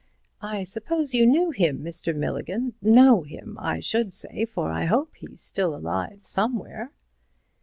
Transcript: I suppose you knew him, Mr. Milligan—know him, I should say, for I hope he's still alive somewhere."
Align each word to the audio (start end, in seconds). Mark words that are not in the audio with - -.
I 0.41 0.63
suppose 0.63 1.13
you 1.13 1.27
knew 1.27 1.51
him, 1.51 1.83
Mr. 1.83 2.15
Milligan—know 2.15 3.21
him, 3.21 3.55
I 3.61 3.79
should 3.81 4.13
say, 4.15 4.45
for 4.45 4.71
I 4.71 4.85
hope 4.85 5.15
he's 5.15 5.41
still 5.41 5.75
alive 5.75 6.23
somewhere." 6.25 6.91